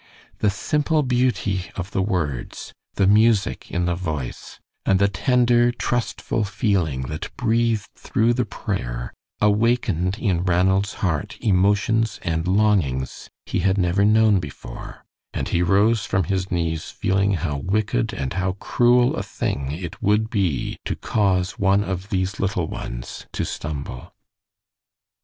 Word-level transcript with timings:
The 0.39 0.49
simple 0.49 1.03
beauty 1.03 1.65
of 1.75 1.91
the 1.91 2.01
words, 2.01 2.73
the 2.95 3.05
music 3.05 3.69
in 3.69 3.85
the 3.85 3.93
voice, 3.93 4.59
and 4.83 4.97
the 4.97 5.07
tender, 5.07 5.71
trustful 5.71 6.43
feeling 6.43 7.01
that 7.03 7.29
breathed 7.37 7.87
through 7.95 8.33
the 8.33 8.43
prayer 8.45 9.13
awakened 9.41 10.17
in 10.17 10.41
Ranald's 10.43 10.95
heart 11.05 11.37
emotions 11.39 12.19
and 12.23 12.47
longings 12.47 13.29
he 13.45 13.59
had 13.59 13.77
never 13.77 14.03
known 14.03 14.39
before, 14.39 15.05
and 15.35 15.49
he 15.49 15.61
rose 15.61 16.03
from 16.07 16.23
his 16.23 16.49
knees 16.49 16.89
feeling 16.89 17.33
how 17.35 17.57
wicked 17.57 18.11
and 18.11 18.33
how 18.33 18.53
cruel 18.53 19.15
a 19.15 19.21
thing 19.21 19.71
it 19.71 20.01
would 20.01 20.31
be 20.31 20.77
to 20.85 20.95
cause 20.95 21.59
one 21.59 21.83
of 21.83 22.09
these 22.09 22.39
little 22.39 22.67
ones 22.67 23.27
to 23.33 23.45
stumble. 23.45 24.11